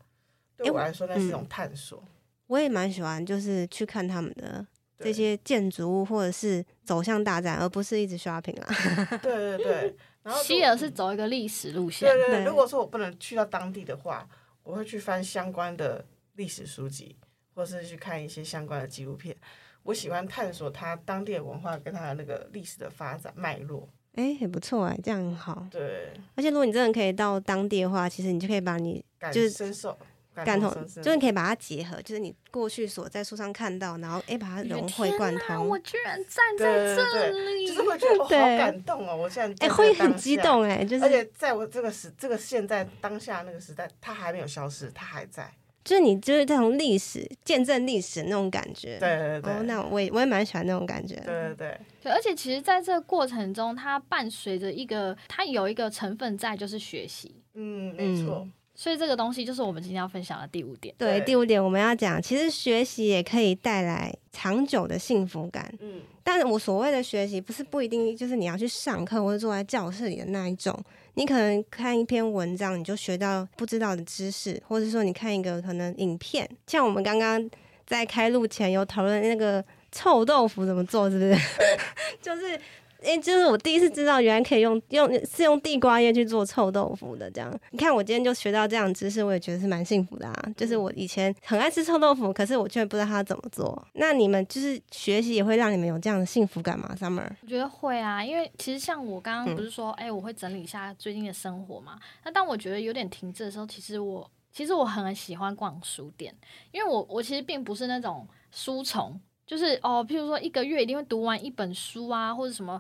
[0.56, 2.02] 对我来说，那是一种探索。
[2.06, 2.08] 嗯、
[2.48, 4.66] 我也蛮喜欢，就是去看他们的。
[5.00, 9.18] 这些建筑物，或者是走向大战，而不是一直 shopping 啊。
[9.22, 12.10] 对对对， 然后希尔是走一个历史路线。
[12.10, 14.28] 对对对，如果说我不能去到当地的话，
[14.64, 16.04] 我会去翻相关的
[16.36, 17.16] 历史书籍，
[17.54, 19.36] 或是去看一些相关的纪录片。
[19.84, 23.88] 我喜欢探索它当地的文化跟它的那个历史的发展脉络。
[24.16, 25.68] 哎，很不错哎，这样很好。
[25.72, 29.98] 对，而且如果你真的可以到当地的话，其实你就可以把你就是深受。
[30.46, 35.68] 感同，就是你可以把它结合，就是你过去所在书上看到，然后哎，把它融会贯通。
[35.68, 39.16] 我居然站在这里，就是会觉得好感动哦！
[39.16, 45.52] 我现在哎，会很激动哎，就是而且在我这个时，这个现在当下那个时代，它还没有消失，它还在。
[45.84, 48.98] 就是你就是这种历史见证历史那种感觉。
[49.00, 49.54] 对对对。
[49.54, 51.16] 哦，那我也我也蛮喜欢那种感觉。
[51.16, 51.80] 对对对。
[52.04, 57.42] 对，而且其实在这个过程中，它伴随着一个，它有一个成分在，就是学习。
[57.54, 58.46] 嗯，没错。
[58.80, 60.94] 所以这个东西就是我们今天要分享的第五点。
[61.00, 65.74] 对，第五点我们要讲，其实学习也可以带来长久的幸福感。
[65.80, 70.80] 嗯，但是我所谓的学习，不是不一定就是你要去上课或者坐在教室里的那一种。
[71.16, 77.50] 你可能看一篇文章，你就学到不知道的知识，或者说你看一个可能影片，像我们刚刚
[77.88, 81.36] 在开录前有讨论那个臭豆腐怎么做，是不是？
[82.22, 82.62] 就是。
[83.08, 87.32] 哎、欸，就是我第一次知道，原来可以用用是用地瓜叶去做臭豆腐的。
[87.32, 90.36] 这样，你看我今天就学到这样的知识，我也觉得是蛮幸福的啊。
[90.58, 93.88] 就是我以前很爱吃臭豆腐，可是我却不知道它怎么做。
[93.94, 101.98] 那你们就是学习也会让你们有这样的幸福感吗？Summer，我觉得会啊，因为其实像我刚刚不是说，哎、嗯欸，我会整理一下最近的生活嘛。
[102.26, 106.36] 那当我觉得有点停滞的时候，其实我其实我很喜欢逛书店，
[106.74, 109.18] 因为我我其实并不是那种书虫。
[109.48, 112.80] 就是哦，譬如说一个月一定会读完一本书啊，或者什么，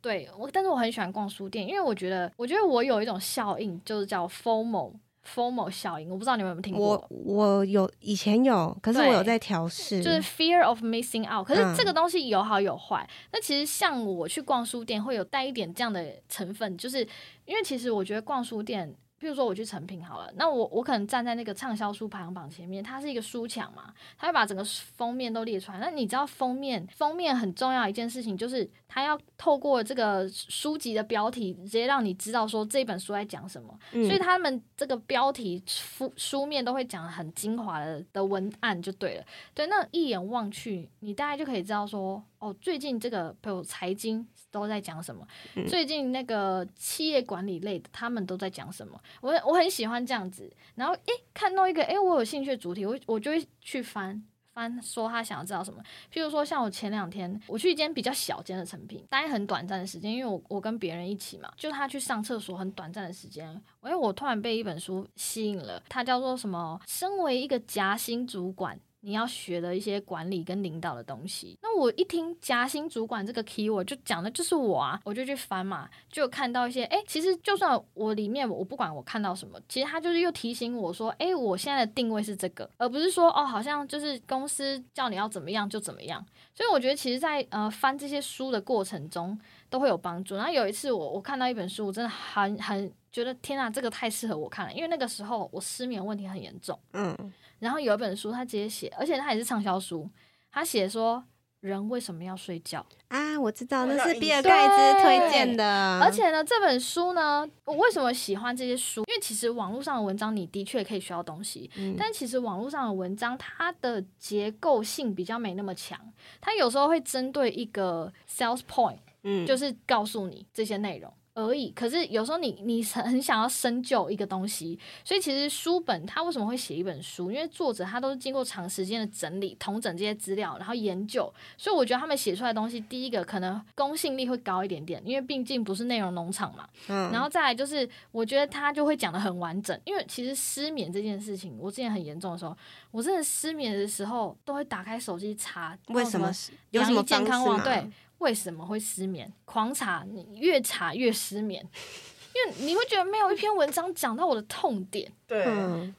[0.00, 4.92] 对我，但是我很喜欢逛书店，因为我觉得，我觉得我有一种效应，就是叫 “formal
[5.26, 7.04] formal” 效应，我不知道你们有没有听过？
[7.08, 11.44] 我我有以前有，可是我有在调试，就是 fear of missing out。
[11.44, 13.04] 可是这个东西有好有坏。
[13.32, 17.00] 那、嗯、其实像我去逛书店，会有带一点这样的成分，就是
[17.44, 18.94] 因为其实我觉得逛书店。
[19.24, 25.78] 譬如说我去成品好了，那我我可能站在那个畅销书排行榜前面，它是一个书墙嘛，它会把整个封面都列出来。
[25.78, 33.74] 那你知道封面封面很重要一件事情，就是它要透过这个书籍的标题，直接让你知道说这本书在讲什么。
[33.92, 39.24] 嗯、所以他们这个标题书书面都会讲很精华的的文案就对了。
[39.54, 44.26] 对，那一眼望去，你大概就可以知道说，哦，最近这个比如财经。
[44.60, 45.26] 都在讲什么？
[45.66, 48.98] 最近那个企业管理类的，他们都在讲什么？
[49.20, 50.48] 我我很喜欢这样子。
[50.76, 55.82] 然后诶，看到一个诶，我有兴趣的主题，我我就会去翻翻，说他想要知道什么。
[56.12, 63.50] 譬如说，像我前两天我去一间比较小间的成品，待很短暂的时间，因为我我跟别人一起嘛，就他去上厕所很短暂的时间，
[63.82, 66.80] 因为我突然被一本书吸引了，它叫做什么？
[66.86, 68.78] 身为一个夹心主管。
[69.04, 71.58] 你要学的一些管理跟领导的东西。
[71.62, 86.24] 那我一听夹心主管这个 keyword 就讲的就是我啊，我就去翻嘛，就看到一些哎、其实就算我里面我不管我看到什么，其实他就是又提醒我说，哎、我现在的定位是这个，而不是说哦，好像就是公司叫你要怎么样就怎么样。
[86.54, 89.38] 所以我觉得其实在，在呃翻这些书的过程中
[89.68, 90.36] 都会有帮助。
[90.36, 97.32] 然后有一次我我看到一本书，我真的很很觉得天啊，这个太适合我看了，因为那个时候我失眠问题很严重，嗯。
[97.64, 100.06] 然后有一本书，他直接写，而且他也是畅销书。
[100.52, 101.24] 他写说，
[101.60, 103.40] 人为什么要睡觉啊？
[103.40, 105.98] 我知道，那是比尔盖茨推荐的。
[105.98, 109.00] 而且呢，这本书呢，我为什么喜欢这些书？
[109.08, 111.70] 因为其实网络上的文章，你的确可以学到东西。
[111.76, 115.98] 嗯、但其实网络上的文章，它的结构性比较没那么强。
[116.42, 121.10] 它有时候会针对一个 sales point，嗯，就是告诉你这些内容。
[121.34, 127.28] 而已，可是有时候你你很很想要深究一个东西，所以其实书本它为什么会写一本书？
[127.28, 136.68] 因为作者他都是经过长时间的整理、统整这些资料，然后研究，所以我觉得他们写出来的东西，第一个可能公信力会高一点点，因为毕竟不是内容农场嘛。
[136.86, 137.10] 嗯。
[137.10, 142.56] 然后再来就是，我觉得他就会讲的很完整，因为其实失眠这件事情，我之前很严重的时候，
[142.92, 146.30] 我真的失眠的时候都会打开手机查为什么
[146.70, 147.90] 有什么健康网对。
[148.18, 149.32] 为什么会失眠？
[149.44, 151.62] 狂查，你越查越失眠，
[152.34, 155.10] 因为你会觉得没有一篇文章讲到我的痛点。
[155.26, 155.44] 对，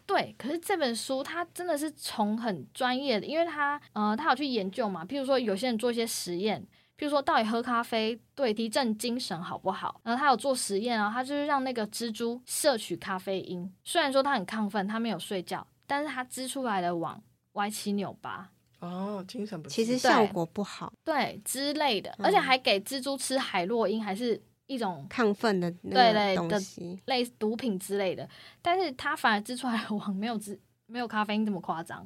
[0.06, 0.36] 对。
[0.38, 5.06] 可是这本书它真的是从很专业的，因为它呃，它有去研究嘛。
[5.06, 6.62] 譬如说，有些人做一些实验，
[6.98, 10.00] 譬如说到底喝咖啡对提振精神好不好？
[10.04, 17.22] 然后他有做实验啊，他就是让那个蜘蛛摄取咖啡因，虽然说它很亢奋，它没有睡觉，但是它织出来的网
[17.54, 18.50] 歪七扭八。
[18.80, 26.62] 哦，精神不其实效果不好，对，对之类的，而且还给蜘蛛吃海洛因，还是一种亢奋的对类的
[27.06, 28.28] 类毒品之类的，
[28.62, 32.00] 但是它反而织出来的网没有织没有咖啡因这么夸张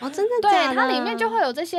[0.00, 0.32] 哦，真的。
[0.42, 1.78] 对，它里面就会有这些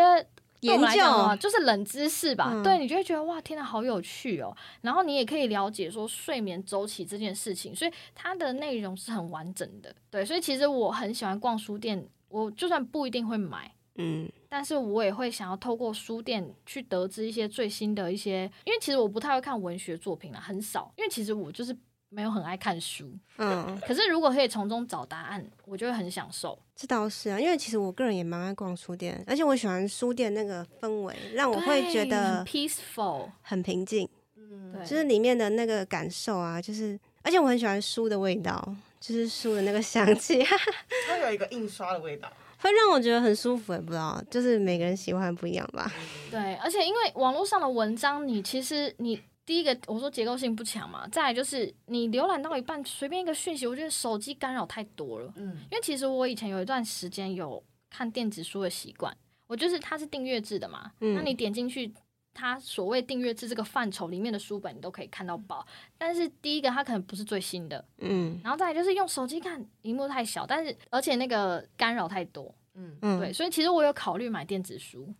[0.62, 13.74] 研究，就是冷知识吧，嗯、对你就会觉得哇，天哪，好有趣哦，然后你也可以了解说睡眠周期这件事情，所以它的内容是很完整的，对，所以其实我很喜欢逛书店，我就算不一定会买。
[14.01, 21.75] 嗯，但是我也会想要透过书店去得知一些最新的一些，因为其实我不太会看文学作品啦，很少，因为其实我就是
[22.07, 23.12] 没有很爱看书。
[23.38, 26.57] 嗯，可是如果可以从中找答案，我就会很享受。
[26.75, 34.07] 这倒是啊，因为其实我个人也蛮爱逛书店，而且我喜欢书店那个氛围，让我会觉得 peaceful，很平静。
[34.38, 40.41] 嗯，对，就是里面的那个感受啊，就是，而且我很喜欢书的味道，就是书的那个香气，
[41.05, 42.31] 它有一个印刷的味道。
[42.62, 45.91] 会让我觉得很舒服，也不知道，就是每个人喜欢不一样吧。
[46.30, 55.34] 对，而且因为网络上的文章，你其实你第一个我说结构性不强嘛，再来就是你浏览到一半，随便一个讯息，我觉得手机干扰太多了。
[55.38, 59.15] 嗯，因为其实我以前有一段时间有看电子书的习惯，
[59.48, 61.93] 我就是它是订阅制的嘛，嗯，那你点进去。
[62.39, 65.65] 它所谓订阅制这个范畴里面的书本，你都可以看到包。
[65.97, 68.39] 但是第一个，它可能不是最新的，嗯。
[68.41, 73.19] 然后再来就是用手机看，荧幕太小，但是而且那个干扰太多，嗯嗯。
[73.19, 75.13] 对，所以其实我有考虑买电子书，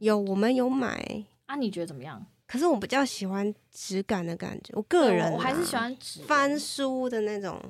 [0.00, 1.54] 有我们有买啊？
[1.54, 2.26] 你觉得怎么样？
[2.46, 7.60] 可是我比较喜欢质感的感觉，我个人我还是喜欢纸翻书的那种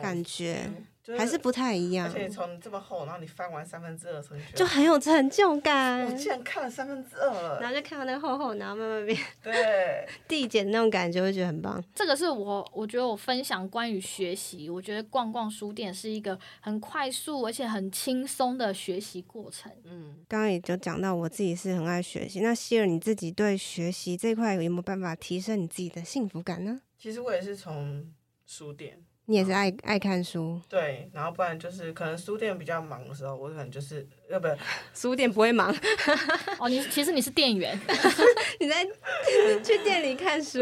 [0.00, 0.70] 感觉。
[1.02, 6.04] 就是、还是不太一样，而且从这么厚，然后你翻完三分之二的时候，就很有成就感。
[6.04, 11.82] 我竟然看了三分之二了，然后就看到那个厚厚，然后慢慢变， 对， 递减那种感觉，会觉得很棒。
[11.94, 19.72] 这个是我，我觉得我分享关于学习，我觉得逛逛书店是一个很快速而且很轻松的学习过程。
[19.84, 26.80] 嗯，刚刚也就讲到我自己是很爱学习，那希尔你自己对学习这块有没有办法提升你自己的幸福感呢？
[26.96, 28.12] 其实我也是从
[28.46, 29.04] 书店。
[29.26, 34.58] 你也是爱爱看书，对，然后不然就是可能书店比较忙的时候，我可能就是要不然
[34.92, 35.72] 书店不会忙。
[36.58, 37.78] 哦，你其实你是店员，
[38.58, 38.84] 你在
[39.62, 40.58] 去店里看书。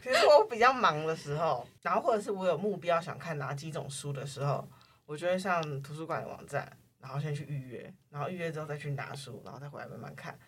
[0.00, 4.66] 比如说我比较忙的时候，然后或者是我有目标想看哪几种书的时候，
[5.04, 6.70] 我就会上图书馆的网站，
[7.00, 10.38] 然后先去预约，然后预约之后再去拿书，然后再回来慢慢看。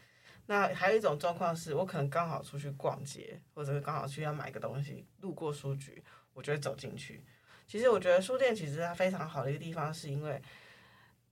[0.48, 6.02] 那还有一种状况是，我可能刚好出去逛街，或者是刚好去要买个东西，路过书局，
[6.36, 7.24] 我就会走进去。
[7.66, 10.40] 其实我觉得书店其实它非常好的一个地方，是因为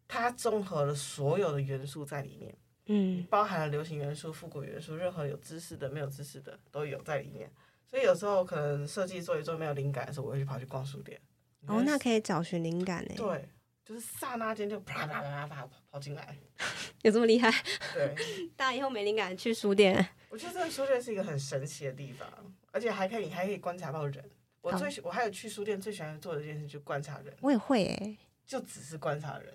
[0.09, 7.49] 它综合了所有的元素在里面，嗯，包含了流行元素、复古元素，任何有知识的、没有知识的都有在里面。
[7.89, 11.21] 所以有时候可能设计做一做没有灵感的时候，我会去跑去逛书店。
[11.67, 13.15] 哦，那可以找寻灵感呢。
[13.17, 13.49] 对，
[13.85, 16.37] 就是刹那间就啪啪啪啪跑进来，
[17.03, 17.49] 有这么厉害？
[17.95, 18.13] 对，
[18.57, 20.05] 大家以后没灵感去书店。
[20.29, 22.29] 我觉得这个书店是一个很神奇的地方，
[22.73, 24.29] 而且还可以还可以观察到人。
[24.65, 27.35] 我最喜我还有去书店最喜欢做的一件事就观察人。
[27.43, 29.53] 我也会诶，就只是观察人。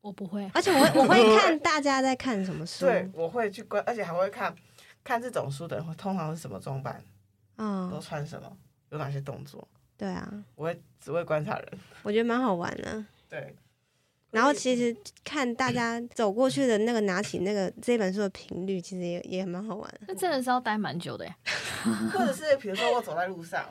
[0.00, 2.84] 我不会，而且我会我会看 大家在看什么书。
[2.86, 4.52] 对，我会去观，而且还会看
[5.04, 7.00] 看这种书的人会通常是什么装扮。
[7.56, 8.56] 嗯，都穿什么？
[8.90, 9.66] 有哪些动作？
[9.96, 13.04] 对啊，我会只会观察人，我觉得蛮好玩的。
[13.28, 13.54] 对，
[14.30, 20.00] 然后其实看大家 走过去的那个拿起那个这本书的频率，其实也也蛮好玩的。
[20.08, 21.36] 那真的是要待蛮久的呀。
[22.12, 23.68] 或者是比如说我走在路上，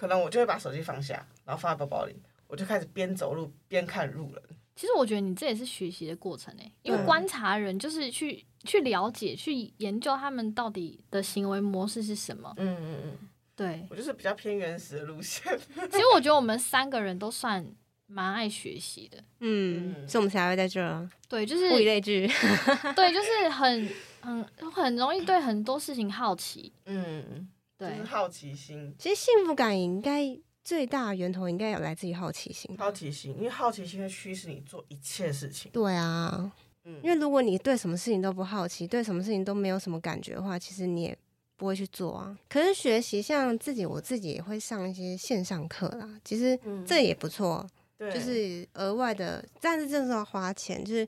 [0.00, 4.42] 可能我就会把手机放下，然后放在包包里，我就开始边走路边看路人。
[4.74, 12.50] 其实我觉得你这也是学习的过程诶，因为观察人就是去去了解、去研究他们到底的行为模式是什么。
[12.56, 13.18] 嗯嗯嗯。
[13.54, 15.42] 对，我就是比较偏原始的路线。
[15.92, 17.62] 其实我觉得我们三个人都算
[18.06, 21.08] 蛮爱学习的，嗯，所以我们才会在这。
[21.28, 22.26] 对，就是物以类聚，
[22.96, 23.86] 对，就是很
[24.22, 24.42] 很
[24.72, 26.72] 很容易对很多事情好奇。
[26.86, 28.94] 嗯，对，就是好奇心。
[28.98, 32.76] 其实幸福感应该最大源头应该有来自于好奇心。
[32.78, 35.70] 好奇心，因为好奇心会驱使你做一切事情。
[35.72, 36.52] 对啊，
[36.84, 41.18] 嗯，因为如果你对什么事情都不好奇，对什么事情都没有什么感觉的话，其实你也。
[41.56, 46.18] 不会去做啊，可是学习像自己，我自己也会上一些线上课啦。
[46.24, 47.68] 其实这也不错，
[47.98, 51.06] 嗯、就是额外的，但是这是要花钱，就是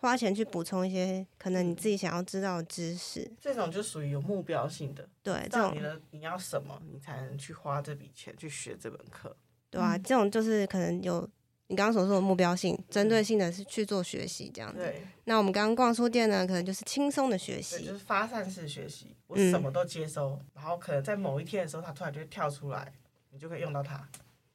[0.00, 3.30] 花钱去补充一些可能你自己想要知道的知识。
[3.40, 9.36] 这种就属于有目标性的，对，这种你的你要什么，你才能去花这笔钱去学这门课，
[9.70, 11.28] 对啊，这种就是可能有。
[11.66, 14.80] 你刚刚所说的目标性、针对性的是去做学习这样子。
[14.80, 15.06] 对。
[15.22, 22.92] 那我们刚刚逛书店呢，可能就是轻松的学习，就是发散式学习，我什么都接收，嗯、然后可能在某一天的时候，它突然就会跳出来，
[23.30, 24.04] 你就可以用到它。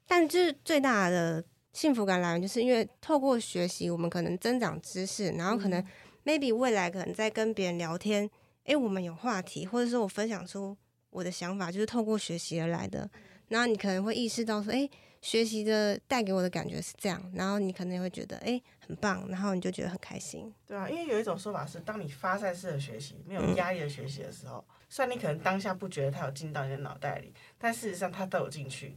[0.05, 1.41] 但就是最大的
[1.75, 5.85] 幸福感来源，就是因为透过学习，我们可能增长知识，然后可能
[6.23, 8.23] maybe 未来可能在跟别人聊天，
[8.63, 10.75] 哎、欸，我们有话题，或者说我分享出
[11.09, 13.07] 我的想法，就是透过学习而来的。
[13.49, 14.91] 然后你可能会意识到说，哎、欸。
[15.21, 20.53] 学习的带给我的感觉是这样，然后你可能会觉得哎、欸、很棒，然后你就觉得很开心。
[20.67, 28.95] 对啊，因为有一种说法是，当你发散式的学习，没有压力的学习的时候，嗯、虽然你可能当下不觉得它有进到你的脑袋里，但事实上它都有进去。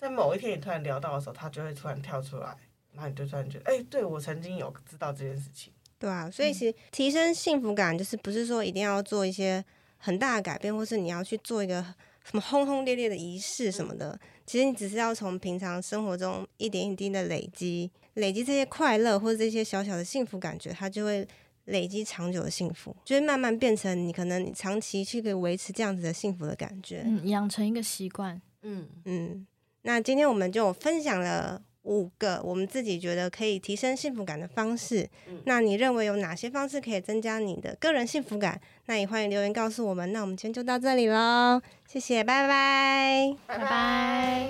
[0.00, 2.56] 在某一天你突然聊到的时候，他就会突然跳出来，
[2.94, 5.70] 然后你就突然觉得哎、欸，对我曾经有知道这件事情。
[5.98, 9.62] 对啊，所以其实提升幸福感就是不是说一定要做一些
[9.98, 11.82] 很大的改变，或是你要去做一个
[12.24, 14.12] 什么轰轰烈烈的仪式什么的。
[14.12, 14.20] 嗯
[14.50, 21.24] 其实你只是要从平常生活中一点一滴的累积，累积这些快乐或者这些小小的幸福感觉，它就会
[21.66, 29.46] 累积长久的幸福，就会慢慢变成你可能你长期去可以维持这样子的幸福的感觉，嗯，养成一个习惯，嗯嗯。
[29.82, 38.60] 那今天我们就分享了五个我们自己觉得可以提升幸福感的方式，嗯，那你认为有哪些方式可以增加你的个人幸福感？
[38.86, 40.12] 那也欢迎留言告诉我们。
[40.12, 44.46] 那我们今天就到这里喽，谢谢，拜拜，拜拜。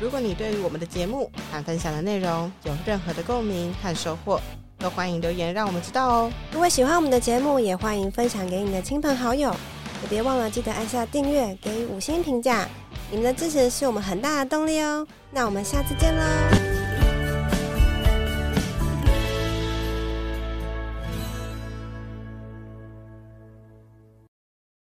[0.00, 4.40] 如果你对于我们的节目和分享的内容有任何的共鸣和收获，
[4.78, 6.32] 都欢迎留言让我们知道哦。
[6.50, 9.54] 如果喜欢我们的节目，也欢迎分享给你的亲朋好友，
[10.02, 12.66] 也别忘了记得按下订阅，给予五星评价。
[13.12, 15.06] 你们的支持是我们很大的动力哦。
[15.30, 16.71] 那我们下次见喽。